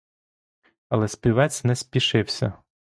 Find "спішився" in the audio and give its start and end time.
1.75-2.53